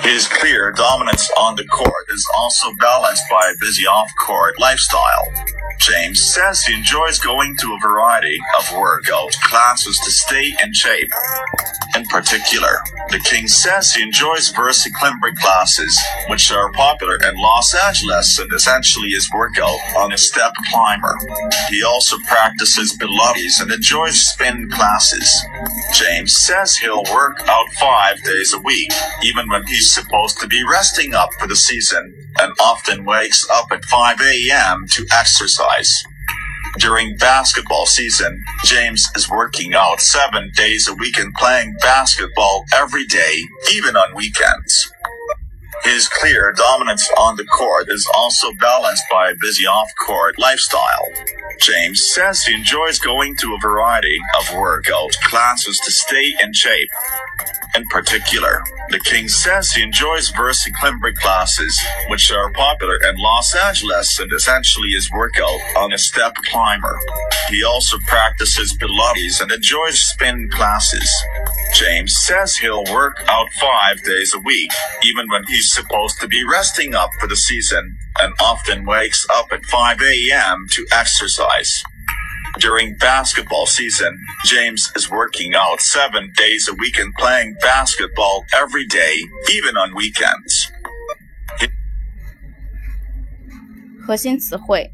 [0.00, 5.32] His clear dominance on the court is also balanced by a busy off-court lifestyle.
[5.78, 11.10] James says he enjoys going to a variety of workout classes to stay in shape.
[11.94, 12.80] In particular,
[13.12, 18.50] the King says he enjoys Versa Climber classes, which are popular in Los Angeles and
[18.52, 21.14] essentially is workout on a step climber.
[21.68, 25.30] He also practices Pilates and enjoys spin classes.
[25.92, 28.90] James says he'll work out five days a week,
[29.22, 33.66] even when he's supposed to be resting up for the season, and often wakes up
[33.72, 34.86] at 5 a.m.
[34.88, 36.02] to exercise.
[36.78, 43.04] During basketball season, James is working out seven days a week and playing basketball every
[43.06, 44.90] day, even on weekends.
[45.84, 51.06] His clear dominance on the court is also balanced by a busy off-court lifestyle.
[51.62, 56.88] James says he enjoys going to a variety of workout classes to stay in shape.
[57.76, 63.54] In particular, the King says he enjoys Versa Climber classes, which are popular in Los
[63.54, 66.98] Angeles and essentially is workout on a step climber.
[67.48, 71.10] He also practices Pilates and enjoys spin classes.
[71.74, 74.70] James says he'll work out five days a week,
[75.04, 79.52] even when he's supposed to be resting up for the season, and often wakes up
[79.52, 80.66] at 5 a.m.
[80.70, 81.51] to exercise
[82.59, 88.87] During basketball season, James is working out seven days a week and playing basketball every
[88.87, 89.13] day,
[89.51, 90.71] even on weekends.
[94.01, 94.89] 核心词汇：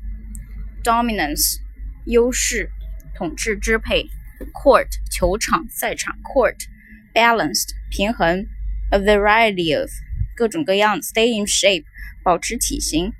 [0.83, 1.59] dominance
[2.05, 2.71] 优势、
[3.16, 4.09] 统治、支配；
[4.52, 6.66] court 球场、赛场；court
[7.13, 8.47] balanced 平衡；
[8.89, 9.89] a variety of
[10.35, 11.85] 各种各样；stay in shape
[12.23, 13.13] 保持体型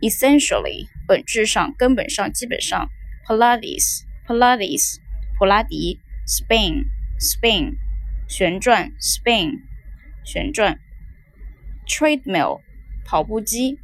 [0.00, 2.88] essentially 本质上、根本上、基本上
[3.26, 4.96] ，Pilates Pilates
[5.38, 6.86] 普拉迪，spin
[7.18, 7.76] spin
[8.26, 9.60] 旋转，spin
[10.24, 10.80] 旋转
[11.86, 12.62] ，treadmill
[13.04, 13.78] 跑步机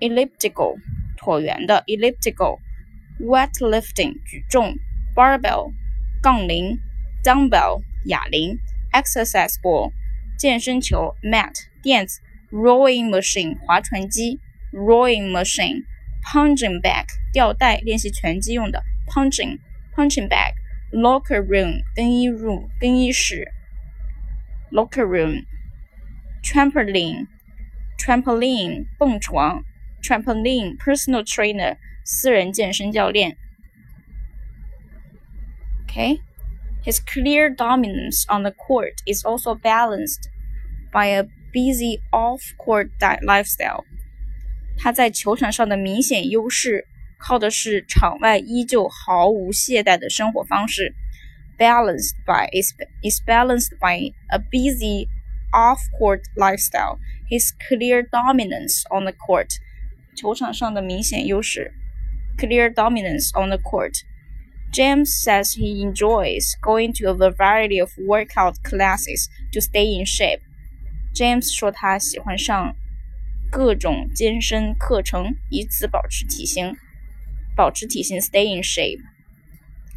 [0.00, 0.76] ，elliptical
[1.16, 4.76] 椭圆的，elliptical，weightlifting 举重
[5.14, 5.72] ，barbell
[6.20, 6.78] 杠铃
[7.22, 8.58] ，dumbbell 哑铃
[8.92, 9.92] ，exercise ball
[10.36, 12.20] 健身球，mat 垫子
[12.50, 14.40] ，rowing machine 划船机。
[14.73, 19.57] ，rowing machine。punching bag 吊带练习拳击用的 punching
[19.95, 20.53] punching bag
[20.91, 23.51] locker room 更衣 room 更衣室
[24.71, 25.45] locker room
[26.43, 27.27] trampoline
[27.97, 29.63] trampoline 蹦床
[30.01, 33.37] trampoline personal trainer 私人健身教练
[35.87, 36.19] Okay
[36.83, 40.29] his clear dominance on the court is also balanced
[40.91, 42.91] by a busy off-court
[43.21, 43.83] lifestyle
[44.77, 50.93] 他在球场上的明显优势，靠的是场外依旧毫无懈怠的生活方式。
[51.57, 52.73] Balanced by is
[53.03, 55.07] is balanced by a busy
[55.51, 56.97] off-court lifestyle.
[57.29, 59.49] His clear dominance on the court.
[60.15, 61.73] 球场上的明显优势，
[62.37, 64.03] clear dominance on the court.
[64.71, 70.39] James says he enjoys going to a variety of workout classes to stay in shape.
[71.13, 72.75] James 说他喜欢上
[73.53, 76.75] 各种健身课程，以此保持体型，
[77.55, 78.99] 保持体型，stay in shape.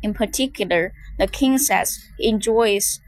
[0.03, 2.99] In particular, the king says he enjoys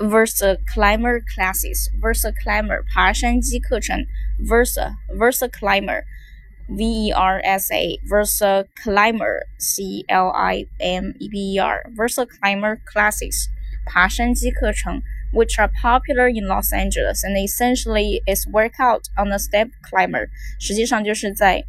[0.00, 1.88] Versa climber classes.
[2.00, 4.06] Versa climber 爬山机课程，
[4.40, 6.02] Versa Versa climber,
[6.68, 11.84] V E R S A Versa climber C L I M E B E R
[11.94, 13.48] Versa climber classes
[13.84, 15.02] 爬山机课程。
[15.32, 21.64] which are popular in Los Angeles and essentially is workout on a step climber，实际上就是在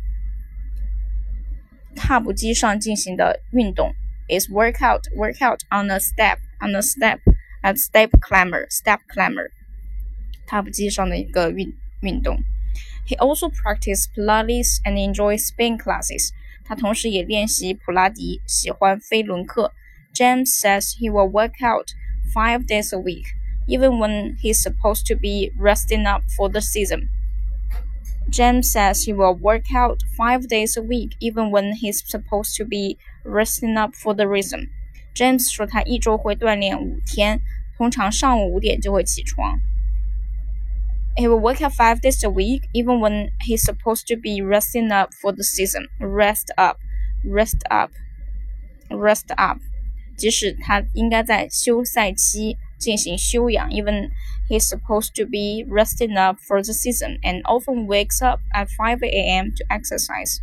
[1.95, 3.94] 踏步机上进行的运动。
[4.29, 7.19] is workout workout on a step on a step
[7.61, 9.50] at step climber step climber，
[10.45, 12.38] 踏步机上的一个运运动。
[13.06, 16.29] He also practiced Pilates and enjoys spin classes。
[16.66, 19.73] 他同时也练习普拉迪，喜欢飞轮课。
[20.13, 21.91] James says he will work out
[22.34, 23.25] five days a week
[23.67, 27.09] even when he's supposed to be resting up for the season.
[28.29, 32.66] James says he will work out five days a week, even when he's supposed to
[32.66, 34.70] be resting up for the season.
[35.14, 37.40] James 说他一周会锻炼五天，
[37.78, 39.59] 通常上午五点就会起床。
[41.16, 45.11] He will work out five days a week, even when he's supposed to be resting up
[45.22, 45.87] for the season.
[45.99, 46.78] Rest up,
[47.23, 47.91] rest up,
[48.90, 49.59] rest up.
[50.17, 54.09] 即使他应该在休赛期 进行休养，even
[54.49, 59.03] he's supposed to be resting up for the season and often wakes up at 5
[59.03, 59.52] a.m.
[59.55, 60.40] to exercise.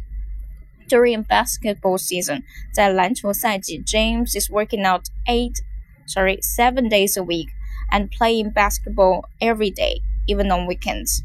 [0.89, 2.43] During basketball season,
[2.73, 5.55] 在篮球赛季，James is working out eight,
[6.07, 7.49] sorry, seven days a week
[7.91, 10.03] and playing basketball every day.
[10.31, 11.23] even on weekends.